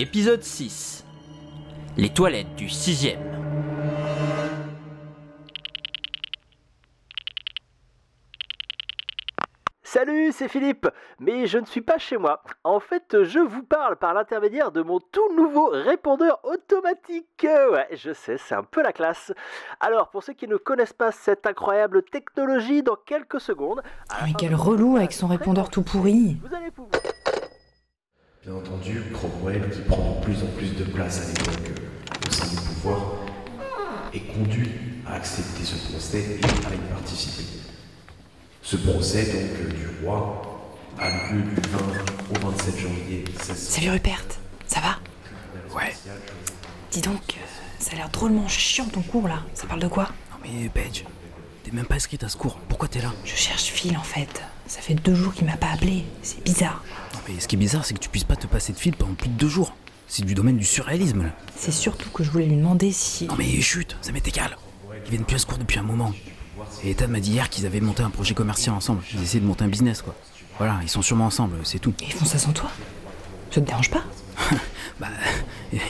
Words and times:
Épisode 0.00 0.44
6 0.44 1.04
Les 1.96 2.10
toilettes 2.10 2.54
du 2.54 2.68
sixième. 2.68 3.18
Salut, 9.82 10.32
c'est 10.32 10.48
Philippe, 10.48 10.86
mais 11.18 11.46
je 11.46 11.56
ne 11.56 11.64
suis 11.64 11.80
pas 11.80 11.96
chez 11.96 12.18
moi. 12.18 12.42
En 12.62 12.78
fait, 12.78 13.22
je 13.24 13.38
vous 13.38 13.62
parle 13.62 13.96
par 13.96 14.12
l'intermédiaire 14.12 14.70
de 14.70 14.82
mon 14.82 15.00
tout 15.00 15.34
nouveau 15.34 15.70
répondeur 15.72 16.38
automatique. 16.44 17.46
Ouais, 17.72 17.88
je 17.92 18.12
sais, 18.12 18.36
c'est 18.36 18.54
un 18.54 18.64
peu 18.64 18.82
la 18.82 18.92
classe. 18.92 19.32
Alors, 19.80 20.10
pour 20.10 20.22
ceux 20.22 20.34
qui 20.34 20.46
ne 20.46 20.58
connaissent 20.58 20.92
pas 20.92 21.10
cette 21.10 21.46
incroyable 21.46 22.02
technologie, 22.02 22.82
dans 22.82 22.96
quelques 22.96 23.40
secondes... 23.40 23.80
Ah, 24.10 24.18
mais 24.26 24.32
fin 24.32 24.36
quel 24.38 24.50
de- 24.50 24.56
relou 24.56 24.96
avec 24.98 25.12
son 25.14 25.26
répondeur 25.26 25.70
tout 25.70 25.82
pourri. 25.82 26.36
Vous 26.46 26.54
allez 26.54 26.70
pouvoir... 26.70 26.87
Bien 28.44 28.54
entendu, 28.54 29.02
Cromwell, 29.12 29.68
qui 29.70 29.80
prend 29.80 30.20
de 30.20 30.24
plus 30.24 30.42
en 30.42 30.46
plus 30.56 30.74
de 30.76 30.84
place 30.84 31.20
à 31.22 31.26
l'époque 31.26 31.70
euh, 31.70 32.28
au 32.28 32.32
sein 32.32 32.46
du 32.46 32.56
pouvoir, 32.56 33.00
est 34.14 34.20
conduit 34.20 34.70
à 35.06 35.14
accepter 35.14 35.64
ce 35.64 35.74
procès 35.90 36.38
et 36.40 36.44
à 36.44 36.74
y 36.74 36.78
participer. 36.92 37.44
Ce 38.62 38.76
procès, 38.76 39.24
donc, 39.24 39.60
euh, 39.60 39.72
du 39.72 40.04
roi, 40.06 40.42
a 40.98 41.10
lieu 41.32 41.42
du 41.42 41.60
20 41.68 41.78
au 42.30 42.50
27 42.50 42.78
janvier 42.78 43.24
1600. 43.26 43.54
Salut 43.56 43.90
Rupert, 43.90 44.24
ça 44.66 44.80
va? 44.80 44.98
Ouais. 45.76 45.92
Dis 46.92 47.00
donc, 47.00 47.20
euh, 47.36 47.40
ça 47.80 47.92
a 47.92 47.96
l'air 47.96 48.08
drôlement 48.08 48.46
chiant 48.48 48.86
ton 48.86 49.02
cours 49.02 49.26
là. 49.28 49.42
Ça 49.54 49.66
parle 49.66 49.80
de 49.80 49.88
quoi? 49.88 50.10
Non 50.30 50.36
mais 50.44 50.68
Paige, 50.68 51.04
t'es 51.64 51.70
même 51.72 51.86
pas 51.86 51.96
inscrite 51.96 52.22
à 52.24 52.28
ce 52.28 52.36
cours. 52.36 52.58
Pourquoi 52.68 52.88
t'es 52.88 53.00
là? 53.00 53.12
Je 53.24 53.34
cherche 53.34 53.64
Phil 53.64 53.96
en 53.96 54.02
fait. 54.02 54.42
Ça 54.66 54.80
fait 54.80 54.94
deux 54.94 55.14
jours 55.14 55.34
qu'il 55.34 55.46
m'a 55.46 55.56
pas 55.56 55.70
appelé. 55.72 56.04
C'est 56.22 56.42
bizarre. 56.44 56.82
Mais 57.28 57.40
ce 57.40 57.48
qui 57.48 57.56
est 57.56 57.58
bizarre, 57.58 57.84
c'est 57.84 57.94
que 57.94 57.98
tu 57.98 58.08
puisses 58.08 58.24
pas 58.24 58.36
te 58.36 58.46
passer 58.46 58.72
de 58.72 58.78
fil 58.78 58.94
pendant 58.94 59.14
plus 59.14 59.28
de 59.28 59.34
deux 59.34 59.48
jours. 59.48 59.74
C'est 60.06 60.24
du 60.24 60.34
domaine 60.34 60.56
du 60.56 60.64
surréalisme 60.64 61.24
là. 61.24 61.30
C'est 61.54 61.72
surtout 61.72 62.08
que 62.10 62.24
je 62.24 62.30
voulais 62.30 62.46
lui 62.46 62.56
demander 62.56 62.92
si. 62.92 63.26
Non 63.26 63.34
mais 63.36 63.60
chut, 63.60 63.96
ça 64.00 64.12
m'est 64.12 64.26
égal. 64.26 64.56
Ils 65.04 65.10
viennent 65.10 65.24
plus 65.24 65.36
à 65.36 65.38
ce 65.38 65.46
cours 65.46 65.58
depuis 65.58 65.78
un 65.78 65.82
moment. 65.82 66.12
Et 66.82 66.90
Ethan 66.90 67.08
m'a 67.08 67.20
dit 67.20 67.32
hier 67.32 67.50
qu'ils 67.50 67.66
avaient 67.66 67.80
monté 67.80 68.02
un 68.02 68.10
projet 68.10 68.34
commercial 68.34 68.74
ensemble. 68.74 69.02
Ils 69.12 69.22
essaient 69.22 69.40
de 69.40 69.44
monter 69.44 69.64
un 69.64 69.68
business 69.68 70.00
quoi. 70.00 70.14
Voilà, 70.56 70.80
ils 70.82 70.88
sont 70.88 71.02
sûrement 71.02 71.26
ensemble, 71.26 71.56
c'est 71.64 71.78
tout. 71.78 71.92
Et 72.00 72.06
ils 72.06 72.12
font 72.12 72.24
ça 72.24 72.38
sans 72.38 72.52
toi 72.52 72.70
Ça 73.50 73.60
te 73.60 73.66
dérange 73.66 73.90
pas 73.90 74.02
Bah, 75.00 75.08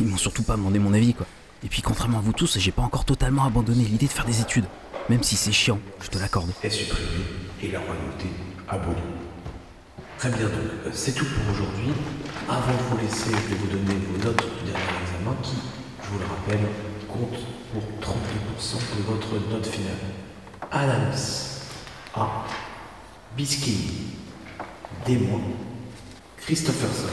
ils 0.00 0.06
m'ont 0.06 0.16
surtout 0.16 0.42
pas 0.42 0.56
demandé 0.56 0.78
mon 0.78 0.92
avis 0.92 1.14
quoi. 1.14 1.26
Et 1.64 1.68
puis 1.68 1.82
contrairement 1.82 2.18
à 2.18 2.20
vous 2.20 2.32
tous, 2.32 2.58
j'ai 2.58 2.72
pas 2.72 2.82
encore 2.82 3.04
totalement 3.04 3.44
abandonné 3.44 3.84
l'idée 3.84 4.06
de 4.06 4.12
faire 4.12 4.26
des 4.26 4.40
études. 4.40 4.66
Même 5.08 5.22
si 5.22 5.36
c'est 5.36 5.52
chiant, 5.52 5.78
je 6.02 6.08
te 6.08 6.18
l'accorde. 6.18 6.50
est 6.62 6.70
supprimé 6.70 7.06
et 7.62 7.70
la 7.70 7.78
royauté 7.78 8.26
abolie. 8.68 9.27
Très 10.18 10.30
bien, 10.30 10.46
donc, 10.48 10.52
euh, 10.84 10.90
c'est 10.92 11.12
tout 11.12 11.24
pour 11.26 11.54
aujourd'hui. 11.54 11.92
Avant 12.48 12.72
de 12.72 12.82
vous 12.90 12.98
laisser, 12.98 13.30
je 13.30 13.54
vais 13.54 13.54
vous 13.54 13.68
donner 13.68 14.00
vos 14.04 14.24
notes 14.24 14.44
du 14.58 14.72
dernier 14.72 14.84
examen 15.04 15.36
qui, 15.44 15.54
je 16.02 16.08
vous 16.08 16.18
le 16.18 16.24
rappelle, 16.24 16.66
compte 17.06 17.38
pour 17.72 17.82
32% 18.02 18.96
de 18.96 19.02
votre 19.04 19.48
note 19.48 19.64
finale. 19.64 19.94
Adams, 20.72 21.14
A. 22.16 22.46
Biscayne, 23.36 24.08
D-, 25.06 25.20
Christopherson, 26.38 27.12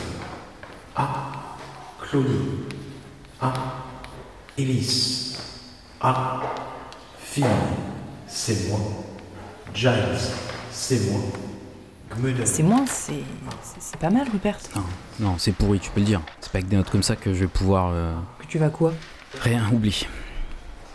A. 0.95 1.31
Cloney, 2.01 2.65
A. 3.39 3.53
Ellis, 4.57 5.37
A. 6.01 6.41
Finn, 7.19 7.45
c'est 8.25 8.67
moi. 8.69 8.79
Giles, 9.75 10.17
c'est 10.71 11.11
moi. 11.11 11.21
C'est 12.45 12.63
moi, 12.63 12.81
c'est. 12.87 13.23
pas 13.99 14.09
mal 14.09 14.27
Rupert. 14.31 14.57
Non, 14.75 14.83
non, 15.19 15.35
c'est 15.37 15.51
pourri, 15.51 15.79
tu 15.79 15.89
peux 15.91 15.99
le 15.99 16.05
dire. 16.05 16.21
C'est 16.39 16.51
pas 16.51 16.59
avec 16.59 16.69
des 16.69 16.77
notes 16.77 16.89
comme 16.89 17.03
ça 17.03 17.15
que 17.15 17.33
je 17.33 17.39
vais 17.41 17.47
pouvoir. 17.47 17.89
euh, 17.93 18.13
Que 18.39 18.45
tu 18.45 18.57
vas 18.57 18.69
quoi? 18.69 18.93
Rien, 19.41 19.63
oublie. 19.73 20.07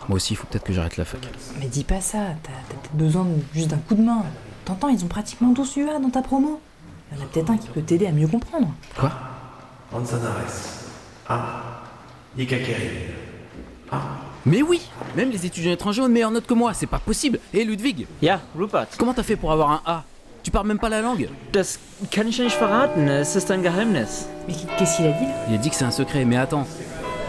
Moi 0.08 0.16
aussi, 0.16 0.32
il 0.32 0.36
faut 0.36 0.46
peut-être 0.46 0.64
que 0.64 0.72
j'arrête 0.72 0.96
la 0.96 1.04
fac. 1.04 1.20
Mais 1.60 1.66
dis 1.66 1.84
pas 1.84 2.00
ça, 2.00 2.18
t'as 2.42 2.50
peut-être 2.68 2.94
besoin 2.94 3.24
de- 3.24 3.42
juste 3.54 3.68
d'un 3.68 3.76
coup 3.78 3.94
de 3.94 4.02
main. 4.02 4.22
T'entends, 4.64 4.88
ils 4.88 5.04
ont 5.04 5.08
pratiquement 5.08 5.52
tous 5.52 5.76
UA 5.76 5.98
dans 5.98 6.10
ta 6.10 6.22
promo. 6.22 6.60
Il 7.12 7.18
y 7.18 7.20
en 7.20 7.24
a 7.24 7.26
peut-être 7.28 7.50
un 7.50 7.56
qui 7.58 7.68
peut 7.68 7.82
t'aider 7.82 8.06
à 8.06 8.12
mieux 8.12 8.28
comprendre. 8.28 8.68
Quoi? 8.98 9.12
Manzanares, 9.92 10.34
A. 11.28 11.62
Yekakerin, 12.38 12.78
A. 13.92 14.00
Mais 14.46 14.62
oui 14.62 14.80
Même 15.16 15.30
les 15.30 15.44
étudiants 15.44 15.72
étrangers 15.72 16.00
ont 16.00 16.08
de 16.08 16.12
meilleures 16.12 16.30
notes 16.30 16.46
que 16.46 16.54
moi, 16.54 16.72
c'est 16.72 16.86
pas 16.86 16.98
possible 17.00 17.38
Et 17.52 17.64
Ludwig? 17.64 18.06
Ja, 18.22 18.40
Rupert. 18.56 18.86
Comment 18.96 19.12
t'as 19.12 19.22
fait 19.24 19.36
pour 19.36 19.52
avoir 19.52 19.70
un 19.70 19.82
A? 19.84 20.04
Tu 20.42 20.50
parles 20.50 20.66
même 20.66 20.78
pas 20.78 20.88
la 20.88 21.00
langue 21.02 21.28
Das 21.52 21.78
kann 22.10 22.28
ich 22.28 22.38
ja 22.38 22.44
nicht 22.44 22.56
verraten. 22.56 23.08
Es 23.08 23.36
ist 23.36 23.50
ein 23.50 23.62
Geheimnis. 23.62 24.26
Mais 24.46 24.54
qu'est-ce 24.78 24.96
qu'il 24.96 25.06
a 25.06 25.12
dit 25.12 25.24
là 25.26 25.34
Il 25.48 25.54
a 25.54 25.58
dit 25.58 25.70
que 25.70 25.76
c'est 25.76 25.84
un 25.84 25.90
secret, 25.90 26.24
mais 26.24 26.36
attends. 26.36 26.66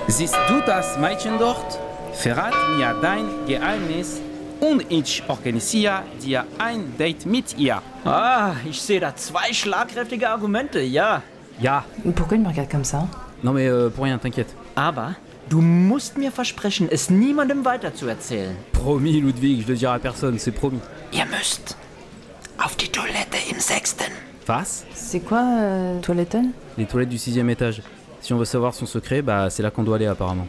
Siehst 0.07 0.35
du 0.47 0.61
das 0.65 0.97
Mädchen 0.97 1.37
dort? 1.37 1.79
Verrat 2.13 2.53
mir 2.77 2.95
dein 3.01 3.25
Geheimnis 3.47 4.21
und 4.59 4.85
ich 4.89 5.23
organisiere 5.27 6.03
dir 6.21 6.45
ein 6.57 6.93
Date 6.97 7.25
mit 7.25 7.57
ihr. 7.57 7.81
Ah, 8.05 8.53
ich 8.69 8.81
sehe 8.81 8.99
da 8.99 9.15
zwei 9.15 9.51
schlagkräftige 9.53 10.29
Argumente, 10.29 10.79
ja. 10.81 11.21
Ya 11.59 11.83
Pourquoi 12.15 12.37
il 12.37 12.43
me 12.43 12.49
regarde 12.49 12.69
comme 12.69 12.83
ça 12.85 13.07
Non 13.43 13.53
mais 13.53 13.67
euh, 13.67 13.89
pour 13.89 14.05
rien, 14.05 14.17
t'inquiète. 14.17 14.55
Aber 14.75 15.15
du 15.49 15.57
musst 15.57 16.17
mir 16.17 16.31
versprechen, 16.31 16.87
es 16.89 17.09
niemandem 17.09 17.63
weiterzuerzählen. 17.63 18.55
Promis 18.71 19.19
Ludwig, 19.21 19.63
je 19.63 19.67
le 19.67 19.75
dirai 19.75 19.95
à 19.95 19.99
personne, 19.99 20.39
c'est 20.39 20.51
promis. 20.51 20.79
Ihr 21.13 21.25
müsst 21.25 21.75
Toilette 22.91 23.35
im 23.51 23.59
Sechsten. 23.59 24.11
Face 24.45 24.85
C'est 24.93 25.19
quoi, 25.21 25.43
euh, 25.43 25.99
Toiletten 26.01 26.51
Les 26.77 26.85
toilettes 26.85 27.09
du 27.09 27.17
sixième 27.17 27.49
étage. 27.49 27.81
Si 28.21 28.33
on 28.33 28.37
veut 28.37 28.45
savoir 28.45 28.73
son 28.73 28.85
secret, 28.85 29.21
bah 29.21 29.49
c'est 29.49 29.63
là 29.63 29.71
qu'on 29.71 29.83
doit 29.83 29.95
aller 29.95 30.07
apparemment. 30.07 30.47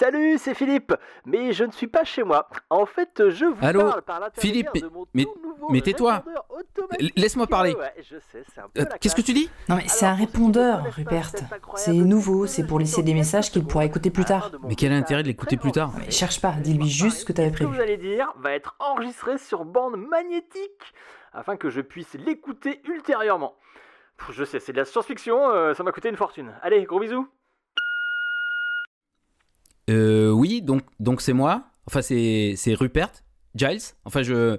Salut, 0.00 0.38
c'est 0.38 0.54
Philippe, 0.54 0.94
mais 1.26 1.52
je 1.52 1.62
ne 1.62 1.72
suis 1.72 1.86
pas 1.86 2.04
chez 2.04 2.22
moi. 2.22 2.48
En 2.70 2.86
fait, 2.86 3.28
je 3.28 3.44
vous 3.44 3.58
Allô 3.60 3.82
parle 3.82 4.00
par 4.00 4.30
Philippe, 4.38 4.72
de 4.74 4.88
mon 4.88 5.04
mais- 5.12 5.24
tout 5.24 5.38
nouveau 5.42 5.66
mais 5.70 5.82
tais-toi. 5.82 6.24
Laisse-moi 7.16 7.46
parler. 7.46 7.74
Ouais, 7.74 7.92
Euh, 8.78 8.84
Qu'est-ce 8.98 9.14
que 9.14 9.20
tu 9.20 9.34
dis? 9.34 9.50
Non 9.68 9.76
mais 9.76 9.86
c'est 9.88 10.06
un 10.06 10.14
répondeur, 10.14 10.84
Rupert. 10.96 11.32
C'est 11.74 11.92
nouveau, 11.92 12.46
c'est 12.46 12.66
pour 12.66 12.78
laisser 12.78 13.02
des 13.02 13.12
messages 13.12 13.50
qu'il 13.50 13.66
pourra 13.66 13.84
écouter 13.84 14.08
plus 14.10 14.24
tard. 14.24 14.50
Mais 14.62 14.74
quel 14.74 14.88
message 14.88 15.02
intérêt 15.04 15.22
de 15.22 15.28
l'écouter 15.28 15.58
plus 15.58 15.70
tard? 15.72 15.92
Mais 15.98 16.10
cherche 16.10 16.40
pas, 16.40 16.52
dis-lui 16.52 16.88
juste 16.88 17.18
ce 17.18 17.24
que 17.26 17.34
t'avais 17.34 17.50
Tout 17.50 17.56
ce 17.56 17.58
que 17.58 17.64
prévu. 17.66 17.76
vous 17.76 17.82
allez 17.82 17.98
dire 17.98 18.32
va 18.38 18.52
être 18.52 18.76
enregistré 18.78 19.36
sur 19.36 19.66
bande 19.66 19.96
magnétique 19.98 20.94
afin 21.34 21.58
que 21.58 21.68
je 21.68 21.82
puisse 21.82 22.14
l'écouter 22.14 22.80
ultérieurement. 22.88 23.54
Je 24.30 24.44
sais, 24.44 24.60
c'est 24.60 24.72
de 24.72 24.78
la 24.78 24.86
science-fiction, 24.86 25.50
euh, 25.50 25.74
ça 25.74 25.82
m'a 25.82 25.92
coûté 25.92 26.08
une 26.08 26.16
fortune. 26.16 26.52
Allez, 26.62 26.84
gros 26.84 27.00
bisous. 27.00 27.28
Euh, 29.90 30.30
oui, 30.30 30.62
donc 30.62 30.82
donc 30.98 31.20
c'est 31.20 31.32
moi. 31.32 31.64
Enfin, 31.86 32.02
c'est 32.02 32.74
Rupert, 32.74 33.10
Giles. 33.54 33.80
Enfin, 34.04 34.22
je. 34.22 34.58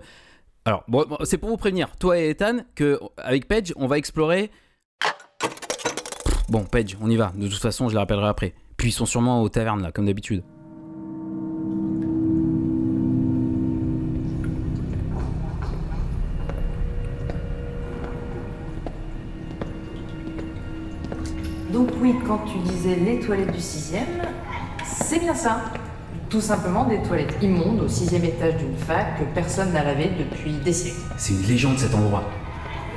Alors, 0.66 0.86
c'est 1.24 1.38
pour 1.38 1.50
vous 1.50 1.58
prévenir, 1.58 1.96
toi 1.98 2.20
et 2.20 2.30
Ethan, 2.30 2.58
que 2.76 3.00
avec 3.18 3.48
Paige, 3.48 3.74
on 3.78 3.88
va 3.88 3.98
explorer. 3.98 4.52
Bon, 6.50 6.66
Paige, 6.66 6.98
on 7.02 7.10
y 7.10 7.16
va. 7.16 7.32
De 7.36 7.48
toute 7.48 7.62
façon, 7.62 7.88
je 7.88 7.94
les 7.94 8.00
rappellerai 8.00 8.28
après. 8.28 8.54
Puis 8.78 8.90
ils 8.90 8.92
sont 8.92 9.06
sûrement 9.06 9.42
aux 9.42 9.50
tavernes 9.50 9.82
là, 9.82 9.92
comme 9.92 10.06
d'habitude. 10.06 10.44
Donc 21.72 21.90
oui, 22.02 22.14
quand 22.28 22.40
tu 22.40 22.58
disais 22.70 22.98
les 22.98 23.20
toilettes 23.20 23.54
du 23.54 23.62
sixième, 23.62 24.22
c'est 25.12 25.20
bien 25.20 25.36
ça. 25.36 25.60
Tout 26.30 26.40
simplement 26.40 26.86
des 26.86 27.02
toilettes 27.02 27.36
immondes 27.42 27.82
au 27.82 27.90
sixième 27.90 28.24
étage 28.24 28.56
d'une 28.56 28.78
fac 28.78 29.20
que 29.20 29.26
personne 29.36 29.74
n'a 29.74 29.84
lavé 29.84 30.10
depuis 30.18 30.54
des 30.64 30.72
siècles. 30.72 31.02
C'est 31.18 31.34
une 31.34 31.42
légende 31.42 31.78
cet 31.78 31.94
endroit. 31.94 32.24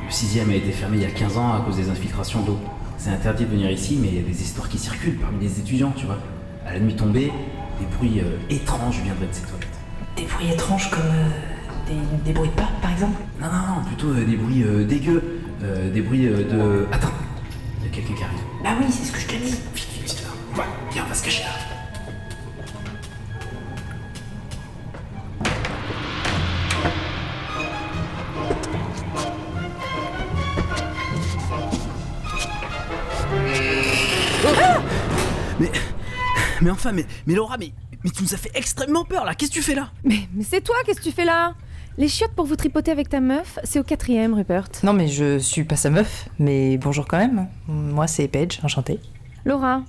Le 0.06 0.12
sixième 0.12 0.48
a 0.50 0.54
été 0.54 0.70
fermé 0.70 0.98
il 0.98 1.02
y 1.02 1.06
a 1.06 1.10
15 1.10 1.38
ans 1.38 1.54
à 1.54 1.60
cause 1.66 1.74
des 1.74 1.90
infiltrations 1.90 2.42
d'eau. 2.42 2.56
C'est 2.98 3.10
interdit 3.10 3.46
de 3.46 3.50
venir 3.50 3.68
ici, 3.68 3.98
mais 4.00 4.06
il 4.06 4.14
y 4.14 4.18
a 4.20 4.22
des 4.22 4.42
histoires 4.42 4.68
qui 4.68 4.78
circulent 4.78 5.18
parmi 5.18 5.40
les 5.40 5.58
étudiants, 5.58 5.92
tu 5.96 6.06
vois. 6.06 6.18
À 6.64 6.74
la 6.74 6.78
nuit 6.78 6.94
tombée, 6.94 7.32
des 7.80 7.86
bruits 7.96 8.20
euh, 8.20 8.38
étranges 8.48 9.00
viendraient 9.00 9.26
de 9.26 9.34
ces 9.34 9.42
toilettes. 9.42 9.66
Des 10.16 10.22
bruits 10.22 10.52
étranges 10.52 10.90
comme 10.90 11.00
euh, 11.00 11.28
des, 11.88 12.26
des 12.26 12.32
bruits 12.32 12.50
de 12.50 12.54
pas, 12.54 12.68
par 12.80 12.92
exemple? 12.92 13.20
Non, 13.40 13.48
non, 13.48 13.74
non, 13.74 13.84
plutôt 13.88 14.10
euh, 14.10 14.24
des 14.24 14.36
bruits 14.36 14.62
euh, 14.62 14.84
dégueux. 14.84 15.40
Euh, 15.64 15.90
des 15.90 16.00
bruits 16.00 16.28
euh, 16.28 16.44
de. 16.44 16.86
Attends, 16.92 17.08
il 17.80 17.86
y 17.86 17.88
a 17.88 17.92
quelqu'un 17.92 18.14
qui 18.14 18.22
arrive. 18.22 18.38
Bah 18.62 18.70
oui, 18.78 18.86
c'est 18.88 19.04
ce 19.04 19.10
que 19.10 19.18
je 19.18 19.26
te 19.26 19.32
dis. 19.34 19.50
Vite, 19.74 19.88
vite, 19.92 20.04
vite, 20.04 20.22
là. 20.22 20.62
Ouais, 20.62 20.68
viens, 20.92 21.02
on 21.04 21.08
va 21.08 21.14
se 21.16 21.24
cacher 21.24 21.42
là. 21.42 21.73
Mais 35.64 35.70
Mais 36.60 36.70
enfin, 36.70 36.92
mais, 36.92 37.04
mais 37.26 37.34
Laura, 37.34 37.56
mais, 37.58 37.72
mais 38.04 38.10
tu 38.10 38.22
nous 38.22 38.34
as 38.34 38.36
fait 38.36 38.50
extrêmement 38.54 39.04
peur 39.04 39.24
là. 39.24 39.34
Qu'est-ce 39.34 39.50
que 39.50 39.56
tu 39.56 39.62
fais 39.62 39.74
là? 39.74 39.90
Mais, 40.04 40.28
mais 40.34 40.44
c'est 40.44 40.60
toi, 40.60 40.76
qu'est-ce 40.84 41.00
que 41.00 41.04
tu 41.04 41.12
fais 41.12 41.24
là? 41.24 41.54
Les 41.96 42.08
chiottes 42.08 42.32
pour 42.32 42.44
vous 42.44 42.56
tripoter 42.56 42.90
avec 42.90 43.08
ta 43.08 43.20
meuf, 43.20 43.58
c'est 43.64 43.78
au 43.78 43.84
quatrième, 43.84 44.34
Rupert. 44.34 44.66
Non, 44.82 44.92
mais 44.92 45.08
je 45.08 45.38
suis 45.38 45.64
pas 45.64 45.76
sa 45.76 45.90
meuf, 45.90 46.28
mais 46.38 46.76
bonjour 46.76 47.06
quand 47.06 47.18
même. 47.18 47.46
Moi, 47.68 48.06
c'est 48.06 48.26
Paige, 48.28 48.60
enchantée. 48.62 48.98
Laura, 49.44 49.82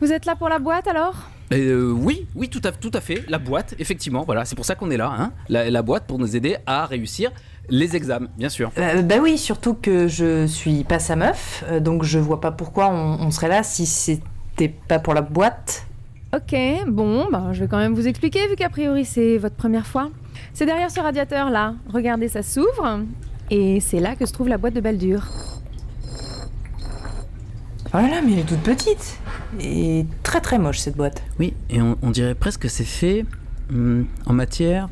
vous 0.00 0.12
êtes 0.12 0.24
là 0.26 0.34
pour 0.34 0.48
la 0.48 0.58
boîte 0.58 0.88
alors? 0.88 1.14
Euh, 1.52 1.92
oui, 1.92 2.26
oui, 2.34 2.48
tout 2.48 2.62
à, 2.64 2.72
tout 2.72 2.90
à 2.94 3.00
fait. 3.00 3.24
La 3.28 3.38
boîte, 3.38 3.74
effectivement. 3.78 4.24
Voilà, 4.24 4.44
c'est 4.44 4.56
pour 4.56 4.64
ça 4.64 4.74
qu'on 4.74 4.90
est 4.90 4.96
là. 4.96 5.14
Hein 5.16 5.32
la, 5.48 5.70
la 5.70 5.82
boîte 5.82 6.06
pour 6.06 6.18
nous 6.18 6.36
aider 6.36 6.56
à 6.66 6.86
réussir 6.86 7.30
les 7.68 7.96
examens, 7.96 8.28
bien 8.36 8.48
sûr. 8.48 8.72
Euh, 8.78 9.02
bah 9.02 9.16
oui, 9.20 9.38
surtout 9.38 9.74
que 9.74 10.08
je 10.08 10.46
suis 10.46 10.84
pas 10.84 10.98
sa 10.98 11.16
meuf, 11.16 11.64
euh, 11.68 11.80
donc 11.80 12.02
je 12.02 12.18
vois 12.18 12.40
pas 12.40 12.52
pourquoi 12.52 12.88
on, 12.88 13.20
on 13.20 13.30
serait 13.30 13.48
là 13.48 13.62
si 13.62 14.20
c'était 14.56 14.74
pas 14.88 14.98
pour 14.98 15.12
la 15.12 15.20
boîte. 15.20 15.86
Ok, 16.34 16.56
bon, 16.86 17.28
bah, 17.30 17.48
je 17.52 17.60
vais 17.60 17.68
quand 17.68 17.78
même 17.78 17.94
vous 17.94 18.08
expliquer 18.08 18.48
vu 18.48 18.56
qu'a 18.56 18.68
priori 18.68 19.04
c'est 19.04 19.36
votre 19.38 19.54
première 19.54 19.86
fois. 19.86 20.10
C'est 20.54 20.66
derrière 20.66 20.90
ce 20.90 21.00
radiateur 21.00 21.50
là. 21.50 21.74
Regardez, 21.92 22.28
ça 22.28 22.42
s'ouvre. 22.42 23.00
Et 23.50 23.80
c'est 23.80 24.00
là 24.00 24.16
que 24.16 24.26
se 24.26 24.32
trouve 24.32 24.48
la 24.48 24.58
boîte 24.58 24.74
de 24.74 24.80
Baldur. 24.80 25.26
Oh 27.94 27.98
là 27.98 28.08
là, 28.08 28.20
mais 28.24 28.32
elle 28.32 28.38
est 28.40 28.48
toute 28.48 28.62
petite. 28.62 29.18
Et 29.60 30.06
très 30.22 30.40
très 30.40 30.58
moche 30.58 30.78
cette 30.78 30.96
boîte. 30.96 31.22
Oui, 31.38 31.54
et 31.70 31.80
on, 31.80 31.96
on 32.02 32.10
dirait 32.10 32.34
presque 32.34 32.62
que 32.62 32.68
c'est 32.68 32.84
fait 32.84 33.24
hum, 33.70 34.06
en 34.26 34.32
matière 34.32 34.88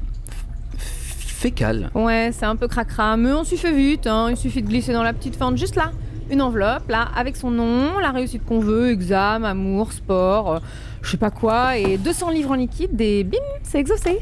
fécale. 0.78 1.90
Ouais, 1.94 2.30
c'est 2.32 2.46
un 2.46 2.56
peu 2.56 2.68
cracra, 2.68 3.16
mais 3.16 3.32
on 3.32 3.44
s'y 3.44 3.56
fait 3.56 3.74
vite, 3.74 4.06
hein. 4.06 4.28
il 4.30 4.36
suffit 4.36 4.62
de 4.62 4.68
glisser 4.68 4.92
dans 4.92 5.02
la 5.02 5.12
petite 5.12 5.36
fente 5.36 5.56
juste 5.56 5.76
là. 5.76 5.90
Une 6.30 6.40
enveloppe, 6.40 6.88
là, 6.88 7.08
avec 7.14 7.36
son 7.36 7.50
nom, 7.50 7.98
la 7.98 8.10
réussite 8.10 8.44
qu'on 8.44 8.58
veut, 8.58 8.90
examen, 8.90 9.50
amour, 9.50 9.92
sport, 9.92 10.54
euh, 10.54 10.58
je 11.02 11.10
sais 11.10 11.16
pas 11.18 11.30
quoi, 11.30 11.76
et 11.76 11.98
200 11.98 12.30
livres 12.30 12.52
en 12.52 12.54
liquide, 12.54 12.98
et 13.00 13.24
bim, 13.24 13.38
c'est 13.62 13.78
exaucé. 13.78 14.20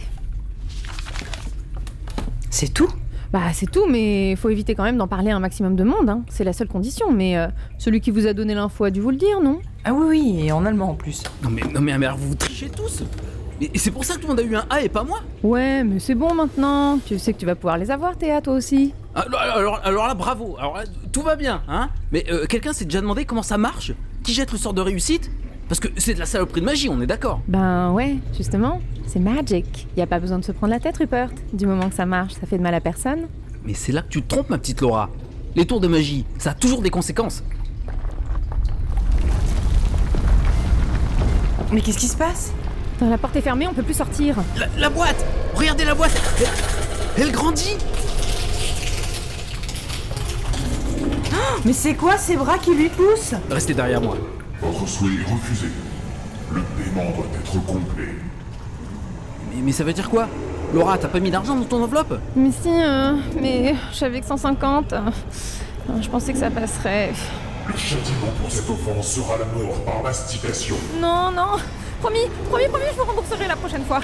C'est 2.50 2.74
tout? 2.74 2.90
Bah, 3.32 3.40
c'est 3.54 3.70
tout, 3.70 3.86
mais 3.88 4.36
faut 4.36 4.50
éviter 4.50 4.74
quand 4.74 4.82
même 4.82 4.98
d'en 4.98 5.08
parler 5.08 5.30
à 5.30 5.36
un 5.36 5.40
maximum 5.40 5.76
de 5.76 5.84
monde, 5.84 6.10
hein. 6.10 6.22
c'est 6.28 6.44
la 6.44 6.52
seule 6.52 6.68
condition, 6.68 7.12
mais 7.12 7.38
euh, 7.38 7.46
celui 7.78 8.00
qui 8.00 8.10
vous 8.10 8.26
a 8.26 8.32
donné 8.34 8.54
l'info 8.54 8.84
a 8.84 8.90
dû 8.90 9.00
vous 9.00 9.10
le 9.10 9.16
dire, 9.16 9.40
non? 9.40 9.60
Ah 9.84 9.94
oui, 9.94 10.06
oui, 10.08 10.46
et 10.46 10.52
en 10.52 10.66
allemand 10.66 10.90
en 10.90 10.94
plus. 10.94 11.22
Non 11.42 11.50
mais, 11.50 11.62
non 11.72 11.80
mais, 11.80 11.96
mais 11.96 12.06
alors 12.06 12.18
vous 12.18 12.28
vous 12.28 12.34
trichez 12.34 12.68
tous 12.68 13.04
Et, 13.60 13.78
c'est 13.78 13.90
pour 13.90 14.04
ça 14.04 14.14
que 14.14 14.20
tout 14.20 14.26
le 14.26 14.34
monde 14.34 14.40
a 14.40 14.42
eu 14.42 14.56
un 14.56 14.64
A 14.70 14.82
et 14.82 14.88
pas 14.88 15.04
moi 15.04 15.20
Ouais, 15.42 15.84
mais 15.84 15.98
c'est 16.00 16.14
bon 16.14 16.34
maintenant, 16.34 16.98
tu 17.04 17.18
sais 17.18 17.32
que 17.32 17.38
tu 17.38 17.46
vas 17.46 17.54
pouvoir 17.54 17.78
les 17.78 17.90
avoir, 17.90 18.16
Théa, 18.16 18.40
toi 18.40 18.54
aussi. 18.54 18.92
alors, 19.14 19.40
alors, 19.40 19.80
alors 19.84 20.06
là, 20.06 20.14
bravo 20.14 20.56
Alors 20.58 20.76
là, 20.76 20.84
tout 21.12 21.22
va 21.22 21.36
bien, 21.36 21.62
hein 21.68 21.90
Mais 22.10 22.24
euh, 22.30 22.46
quelqu'un 22.46 22.72
s'est 22.72 22.84
déjà 22.84 23.00
demandé 23.00 23.24
comment 23.24 23.42
ça 23.42 23.58
marche 23.58 23.92
Qui 24.24 24.32
jette 24.34 24.52
le 24.52 24.58
sort 24.58 24.74
de 24.74 24.80
réussite? 24.80 25.30
Parce 25.68 25.80
que 25.80 25.88
c'est 25.96 26.14
de 26.14 26.18
la 26.18 26.26
saloperie 26.26 26.60
de 26.60 26.66
magie, 26.66 26.88
on 26.88 27.00
est 27.00 27.06
d'accord 27.06 27.40
Ben 27.48 27.92
ouais, 27.92 28.16
justement, 28.36 28.80
c'est 29.06 29.20
magic. 29.20 29.86
Y 29.96 30.02
a 30.02 30.06
pas 30.06 30.18
besoin 30.20 30.38
de 30.38 30.44
se 30.44 30.52
prendre 30.52 30.72
la 30.72 30.80
tête, 30.80 30.96
Rupert. 30.98 31.30
Du 31.52 31.66
moment 31.66 31.88
que 31.88 31.94
ça 31.94 32.04
marche, 32.04 32.34
ça 32.34 32.46
fait 32.46 32.58
de 32.58 32.62
mal 32.62 32.74
à 32.74 32.80
personne. 32.80 33.26
Mais 33.64 33.74
c'est 33.74 33.92
là 33.92 34.02
que 34.02 34.08
tu 34.08 34.22
te 34.22 34.28
trompes, 34.28 34.50
ma 34.50 34.58
petite 34.58 34.80
Laura. 34.80 35.08
Les 35.54 35.64
tours 35.66 35.80
de 35.80 35.86
magie, 35.86 36.24
ça 36.38 36.50
a 36.50 36.54
toujours 36.54 36.82
des 36.82 36.90
conséquences. 36.90 37.42
Mais 41.72 41.80
qu'est-ce 41.80 41.98
qui 41.98 42.08
se 42.08 42.16
passe? 42.16 42.52
La 43.10 43.18
porte 43.18 43.36
est 43.36 43.40
fermée, 43.42 43.66
on 43.68 43.74
peut 43.74 43.82
plus 43.82 43.94
sortir. 43.94 44.36
La, 44.56 44.66
la 44.78 44.90
boîte 44.90 45.24
Regardez 45.54 45.84
la 45.84 45.94
boîte 45.94 46.12
elle, 47.16 47.22
elle 47.24 47.32
grandit 47.32 47.76
Mais 51.64 51.72
c'est 51.72 51.94
quoi 51.94 52.16
ces 52.18 52.36
bras 52.36 52.58
qui 52.58 52.74
lui 52.74 52.88
poussent? 52.88 53.34
Restez 53.50 53.74
derrière 53.74 54.00
moi. 54.00 54.16
Votre 54.60 54.88
souhait 54.88 55.10
est 55.14 55.32
refusé. 55.32 55.66
Le 56.52 56.60
paiement 56.60 57.10
doit 57.16 57.26
être 57.34 57.64
complet. 57.66 58.14
Mais, 59.54 59.62
mais 59.62 59.72
ça 59.72 59.84
veut 59.84 59.92
dire 59.92 60.10
quoi? 60.10 60.28
Laura, 60.74 60.98
t'as 60.98 61.08
pas 61.08 61.20
mis 61.20 61.30
d'argent 61.30 61.54
dans 61.54 61.64
ton 61.64 61.82
enveloppe? 61.84 62.18
Mais 62.34 62.50
si, 62.50 62.68
euh, 62.68 63.14
mais 63.40 63.74
j'avais 63.92 64.20
que 64.20 64.26
150. 64.26 64.92
Euh, 64.92 64.98
Je 66.00 66.08
pensais 66.08 66.32
que 66.32 66.38
ça 66.38 66.50
passerait. 66.50 67.12
Le 67.68 67.76
châtiment 67.76 68.32
pour 68.40 68.50
cette 68.50 68.68
offense 68.68 69.06
sera 69.14 69.36
la 69.38 69.44
mort 69.44 69.78
par 69.84 70.02
mastication. 70.02 70.76
Non, 71.00 71.30
non. 71.30 71.58
Promis, 72.02 72.26
promis, 72.50 72.66
promis, 72.66 72.84
je 72.90 72.96
vous 72.98 73.04
rembourserai 73.04 73.46
la 73.46 73.54
prochaine 73.54 73.84
fois. 73.84 74.00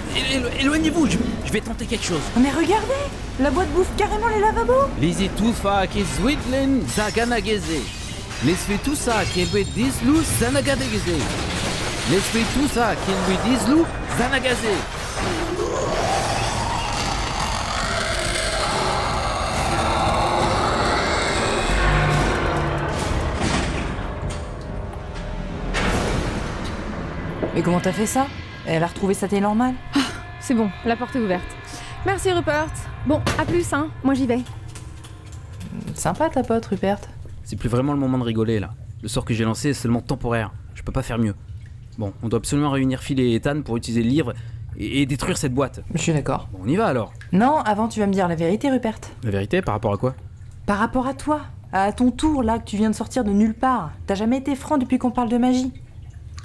Éloignez-vous, 0.60 1.06
je, 1.10 1.18
je 1.44 1.52
vais 1.52 1.60
tenter 1.60 1.84
quelque 1.84 2.04
chose. 2.06 2.20
Mais 2.36 2.50
regardez 2.50 3.02
La 3.40 3.50
boîte 3.50 3.68
bouffe 3.74 3.90
carrément 3.96 4.28
les 4.28 4.40
lavabos 4.40 4.86
Lisi 5.00 5.28
tufa 5.30 5.86
ki 5.86 6.04
zwitlen 6.16 6.80
zaganageze. 6.96 7.80
Lesfi 8.46 8.78
tusa 8.84 9.24
ki 9.32 9.40
elwe 9.48 9.64
dislu 9.74 10.22
zanagadegeze. 10.38 11.18
Lesfi 12.10 12.44
tusa 12.54 12.94
ki 13.02 13.10
elwe 13.16 13.36
dislu 13.48 13.84
zanagaze. 14.18 14.74
Mais 27.58 27.64
comment 27.64 27.80
t'as 27.80 27.90
fait 27.90 28.06
ça? 28.06 28.28
Elle 28.68 28.84
a 28.84 28.86
retrouvé 28.86 29.14
sa 29.14 29.26
taille 29.26 29.40
normale 29.40 29.74
C'est 30.38 30.54
bon, 30.54 30.70
la 30.84 30.94
porte 30.94 31.16
est 31.16 31.18
ouverte. 31.18 31.56
Merci, 32.06 32.30
Rupert. 32.30 32.68
Bon, 33.04 33.20
à 33.36 33.44
plus, 33.44 33.72
hein. 33.72 33.88
Moi, 34.04 34.14
j'y 34.14 34.28
vais. 34.28 34.42
Sympa 35.96 36.28
ta 36.28 36.44
pote, 36.44 36.64
Rupert. 36.66 37.00
C'est 37.42 37.56
plus 37.56 37.68
vraiment 37.68 37.92
le 37.94 37.98
moment 37.98 38.16
de 38.16 38.22
rigoler 38.22 38.60
là. 38.60 38.70
Le 39.02 39.08
sort 39.08 39.24
que 39.24 39.34
j'ai 39.34 39.42
lancé 39.42 39.70
est 39.70 39.74
seulement 39.74 40.00
temporaire. 40.00 40.52
Je 40.76 40.84
peux 40.84 40.92
pas 40.92 41.02
faire 41.02 41.18
mieux. 41.18 41.34
Bon, 41.98 42.12
on 42.22 42.28
doit 42.28 42.36
absolument 42.38 42.70
réunir 42.70 43.00
Phil 43.00 43.18
et 43.18 43.34
Ethan 43.34 43.62
pour 43.62 43.76
utiliser 43.76 44.04
le 44.04 44.08
livre 44.08 44.34
et, 44.76 45.02
et 45.02 45.06
détruire 45.06 45.36
cette 45.36 45.52
boîte. 45.52 45.82
Je 45.92 46.00
suis 46.00 46.12
d'accord. 46.12 46.48
Bon, 46.52 46.60
on 46.62 46.68
y 46.68 46.76
va 46.76 46.86
alors. 46.86 47.12
Non, 47.32 47.58
avant 47.58 47.88
tu 47.88 47.98
vas 47.98 48.06
me 48.06 48.12
dire 48.12 48.28
la 48.28 48.36
vérité, 48.36 48.70
Rupert. 48.70 49.00
La 49.24 49.32
vérité, 49.32 49.62
par 49.62 49.74
rapport 49.74 49.92
à 49.92 49.96
quoi? 49.96 50.14
Par 50.64 50.78
rapport 50.78 51.08
à 51.08 51.14
toi, 51.14 51.40
à 51.72 51.92
ton 51.92 52.12
tour 52.12 52.44
là 52.44 52.60
que 52.60 52.66
tu 52.66 52.76
viens 52.76 52.90
de 52.90 52.94
sortir 52.94 53.24
de 53.24 53.32
nulle 53.32 53.54
part, 53.54 53.90
t'as 54.06 54.14
jamais 54.14 54.36
été 54.36 54.54
franc 54.54 54.78
depuis 54.78 54.98
qu'on 54.98 55.10
parle 55.10 55.28
de 55.28 55.38
magie. 55.38 55.72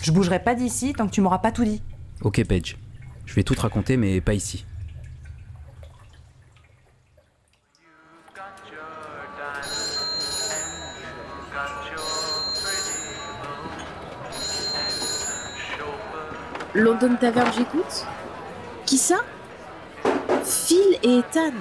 Je 0.02 0.12
bougerai 0.12 0.40
pas 0.40 0.56
d'ici 0.56 0.94
tant 0.94 1.08
que 1.08 1.12
tu 1.12 1.22
m'auras 1.22 1.40
pas 1.40 1.52
tout 1.52 1.64
dit. 1.64 1.82
Ok, 2.22 2.44
Paige. 2.46 2.78
Je 3.26 3.34
vais 3.36 3.44
tout 3.44 3.56
te 3.56 3.62
raconter, 3.62 3.98
mais 3.98 4.20
pas 4.22 4.34
ici. 4.34 4.66
London 16.74 17.16
Tavern, 17.20 17.52
j'écoute. 17.56 18.06
Qui 18.86 18.98
ça? 18.98 19.18
Phil 20.44 20.98
et 21.04 21.20
Ethan. 21.20 21.54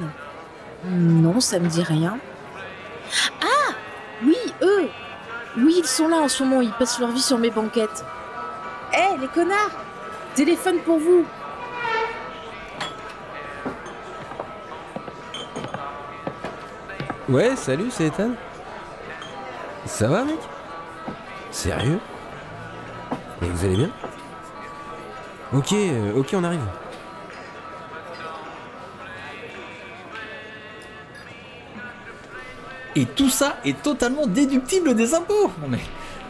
Non, 0.87 1.39
ça 1.41 1.59
me 1.59 1.69
dit 1.69 1.83
rien. 1.83 2.19
Ah 3.43 3.73
Oui, 4.25 4.37
eux 4.63 4.89
Oui, 5.59 5.77
ils 5.79 5.87
sont 5.87 6.09
là 6.09 6.17
en 6.17 6.29
ce 6.29 6.43
moment, 6.43 6.61
ils 6.63 6.73
passent 6.73 6.99
leur 6.99 7.11
vie 7.11 7.21
sur 7.23 7.39
mes 7.39 7.51
banquettes. 7.51 8.05
Les 9.23 9.29
connards 9.29 9.71
Téléphone 10.35 10.81
pour 10.81 10.99
vous 10.99 11.25
Ouais, 17.29 17.55
salut, 17.55 17.87
c'est 17.91 18.07
Ethan. 18.07 18.33
Ça 19.87 20.09
va, 20.09 20.25
mec? 20.25 20.41
Sérieux? 21.53 22.01
Mais 23.41 23.49
vous 23.49 23.65
allez 23.65 23.77
bien? 23.77 23.91
Ok, 25.53 25.73
euh, 25.73 26.15
ok, 26.17 26.35
on 26.35 26.43
arrive. 26.43 26.61
Et 32.97 33.07
tout 33.07 33.31
ça 33.31 33.57
est 33.65 33.81
totalement 33.81 34.27
déductible 34.27 34.97
des 34.97 35.15
impôts. 35.15 35.53
Non 35.61 35.69
mais, 35.69 35.79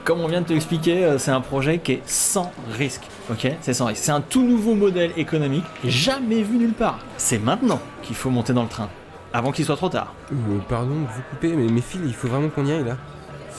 comme 0.05 0.21
on 0.21 0.27
vient 0.27 0.41
de 0.41 0.47
te 0.47 0.53
l'expliquer, 0.53 1.05
euh, 1.05 1.19
c'est 1.19 1.31
un 1.31 1.41
projet 1.41 1.79
qui 1.79 1.93
est 1.93 2.03
sans 2.07 2.53
risque. 2.77 3.03
Ok? 3.31 3.49
C'est 3.61 3.75
sans 3.75 3.87
risque. 3.87 4.03
C'est 4.03 4.13
un 4.13 4.21
tout 4.21 4.43
nouveau 4.43 4.75
modèle 4.75 5.13
économique 5.17 5.65
jamais 5.85 6.43
vu 6.43 6.57
nulle 6.57 6.73
part. 6.73 6.99
C'est 7.17 7.39
maintenant 7.39 7.81
qu'il 8.03 8.17
faut 8.17 8.31
monter 8.31 8.53
dans 8.53 8.63
le 8.63 8.69
train. 8.69 8.89
Avant 9.33 9.53
qu'il 9.53 9.65
soit 9.65 9.77
trop 9.77 9.89
tard. 9.89 10.13
Euh, 10.33 10.59
pardon 10.69 10.95
de 10.95 11.07
vous 11.07 11.23
couper, 11.31 11.53
mais, 11.55 11.71
mais 11.71 11.81
Phil, 11.81 12.03
il 12.05 12.15
faut 12.15 12.29
vraiment 12.29 12.49
qu'on 12.49 12.67
y 12.67 12.73
aille 12.73 12.85
là. 12.85 12.97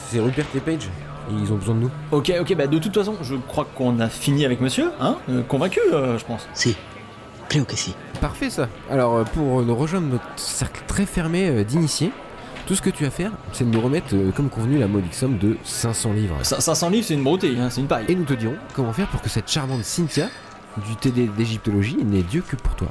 C'est 0.08 0.20
Rupert 0.20 0.44
et 0.54 0.60
Page. 0.60 0.88
Et 1.30 1.32
ils 1.32 1.52
ont 1.52 1.56
besoin 1.56 1.74
de 1.74 1.80
nous. 1.80 1.90
Ok, 2.12 2.32
ok, 2.38 2.54
bah 2.54 2.66
de 2.66 2.78
toute 2.78 2.94
façon, 2.94 3.16
je 3.22 3.34
crois 3.34 3.66
qu'on 3.74 3.98
a 3.98 4.08
fini 4.08 4.44
avec 4.44 4.60
monsieur, 4.60 4.90
hein? 5.00 5.16
Euh, 5.30 5.42
Convaincu, 5.42 5.80
euh, 5.92 6.18
je 6.18 6.24
pense. 6.24 6.46
Si, 6.52 6.76
creo 7.48 7.64
que 7.64 7.76
si. 7.76 7.94
Parfait 8.20 8.50
ça. 8.50 8.68
Alors 8.90 9.24
pour 9.24 9.62
nous 9.62 9.74
rejoindre 9.74 10.06
notre 10.08 10.24
cercle 10.36 10.82
très 10.86 11.06
fermé 11.06 11.64
d'initiés, 11.64 12.12
tout 12.66 12.74
ce 12.74 12.82
que 12.82 12.90
tu 12.90 13.04
as 13.04 13.08
à 13.08 13.10
faire, 13.10 13.30
c'est 13.52 13.64
de 13.68 13.74
nous 13.74 13.80
remettre 13.80 14.14
euh, 14.14 14.30
comme 14.32 14.48
convenu 14.48 14.78
la 14.78 14.86
modique 14.88 15.14
somme 15.14 15.38
de 15.38 15.56
500 15.64 16.12
livres. 16.12 16.36
Cin- 16.42 16.60
500 16.60 16.90
livres, 16.90 17.06
c'est 17.06 17.14
une 17.14 17.24
brouteille, 17.24 17.58
hein, 17.60 17.68
c'est 17.70 17.80
une 17.80 17.86
paille. 17.86 18.06
Et 18.08 18.14
nous 18.14 18.24
te 18.24 18.34
dirons 18.34 18.56
comment 18.74 18.92
faire 18.92 19.08
pour 19.08 19.20
que 19.22 19.28
cette 19.28 19.50
charmante 19.50 19.84
Cynthia 19.84 20.28
du 20.88 20.96
TD 20.96 21.28
d'égyptologie 21.36 21.96
n'ait 22.04 22.22
Dieu 22.22 22.42
que 22.46 22.56
pour 22.56 22.74
toi. 22.74 22.88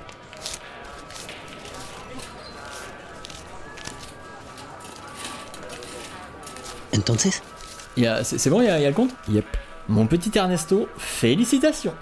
Entonces, 6.95 7.41
Il 7.95 8.03
y 8.03 8.07
a- 8.07 8.23
C'est 8.23 8.39
c'est 8.39 8.49
bon, 8.49 8.61
il 8.61 8.65
y, 8.65 8.69
a, 8.69 8.79
il 8.79 8.81
y 8.81 8.85
a 8.85 8.89
le 8.89 8.95
compte? 8.95 9.11
Yep. 9.29 9.45
Mon 9.87 10.07
petit 10.07 10.31
Ernesto, 10.35 10.87
félicitations 10.97 11.93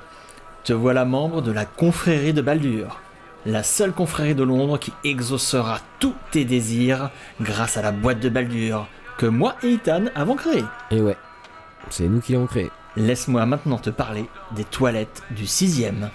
Te 0.64 0.72
voilà 0.74 1.04
membre 1.04 1.42
de 1.42 1.52
la 1.52 1.66
confrérie 1.66 2.32
de 2.34 2.42
Baldur, 2.42 3.02
la 3.46 3.64
seule 3.64 3.92
confrérie 3.94 4.36
de 4.36 4.44
Londres 4.44 4.78
qui 4.78 4.94
exaucera 5.04 5.80
tous 6.00 6.16
tes 6.32 6.46
désirs 6.46 7.10
grâce 7.42 7.78
à 7.78 7.82
la 7.82 7.92
boîte 7.92 8.20
de 8.20 8.30
Baldur 8.30 8.88
que 9.18 9.26
moi 9.26 9.56
et 9.64 9.74
Ethan 9.74 10.06
avons 10.16 10.36
créée. 10.36 10.64
Et 10.90 11.02
ouais, 11.02 11.18
c'est 11.90 12.08
nous 12.08 12.22
qui 12.22 12.34
l'avons 12.34 12.48
créé. 12.48 12.70
Laisse-moi 12.96 13.46
maintenant 13.46 13.78
te 13.78 13.90
parler 13.90 14.26
des 14.56 14.66
toilettes 14.66 15.24
du 15.32 15.48
sixième. 15.48 16.10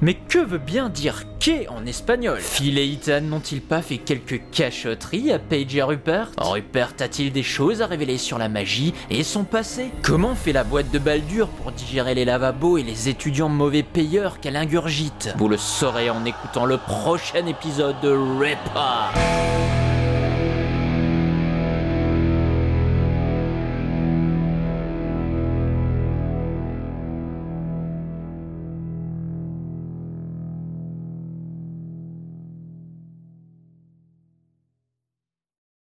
Mais 0.00 0.14
que 0.14 0.38
veut 0.38 0.58
bien 0.58 0.88
dire 0.88 1.24
qu'est 1.40 1.66
en 1.68 1.84
espagnol? 1.84 2.38
Phil 2.40 2.78
et 2.78 2.92
Ethan 2.92 3.20
n'ont-ils 3.22 3.60
pas 3.60 3.82
fait 3.82 3.98
quelques 3.98 4.40
cachotteries 4.52 5.32
à 5.32 5.40
Paige 5.40 5.74
et 5.74 5.82
Rupert? 5.82 6.30
Rupert 6.38 6.92
a-t-il 7.00 7.32
des 7.32 7.42
choses 7.42 7.82
à 7.82 7.86
révéler 7.86 8.16
sur 8.16 8.38
la 8.38 8.48
magie 8.48 8.94
et 9.10 9.24
son 9.24 9.42
passé? 9.42 9.90
Comment 10.02 10.36
fait 10.36 10.52
la 10.52 10.62
boîte 10.62 10.92
de 10.92 11.00
Baldur 11.00 11.48
pour 11.48 11.72
digérer 11.72 12.14
les 12.14 12.24
lavabos 12.24 12.78
et 12.78 12.84
les 12.84 13.08
étudiants 13.08 13.48
mauvais 13.48 13.82
payeurs 13.82 14.38
qu'elle 14.38 14.56
ingurgite? 14.56 15.34
Vous 15.36 15.48
le 15.48 15.56
saurez 15.56 16.10
en 16.10 16.24
écoutant 16.24 16.64
le 16.64 16.76
prochain 16.76 17.46
épisode 17.46 18.00
de 18.00 18.10
Ripper 18.10 19.77